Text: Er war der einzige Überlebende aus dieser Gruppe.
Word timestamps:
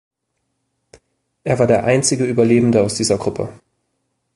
Er 1.43 1.59
war 1.59 1.67
der 1.67 1.83
einzige 1.83 2.23
Überlebende 2.25 2.81
aus 2.81 2.95
dieser 2.95 3.19
Gruppe. 3.19 3.49